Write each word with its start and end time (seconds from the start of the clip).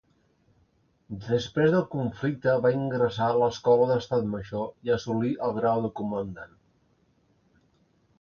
Després 1.25 1.73
del 1.73 1.83
conflicte 1.91 2.55
va 2.63 2.71
ingressar 2.77 3.27
a 3.33 3.35
l'Escola 3.43 3.85
d'Estat 3.91 4.25
Major 4.31 4.65
i 4.89 4.95
assolí 4.95 5.35
el 5.49 5.53
grau 5.59 5.83
de 5.85 5.93
comandant. 6.01 6.57